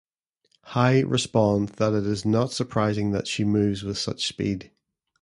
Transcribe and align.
High 0.63 1.01
responds 1.01 1.73
that 1.73 1.93
It 1.93 2.07
is 2.07 2.25
not 2.25 2.51
surprising 2.53 3.11
that 3.11 3.27
she 3.27 3.43
moves 3.43 3.83
with 3.83 3.99
such 3.99 4.25
speed. 4.25 4.71